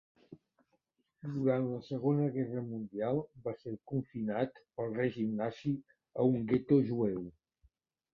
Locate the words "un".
6.31-6.41